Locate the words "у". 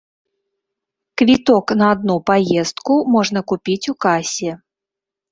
3.93-3.95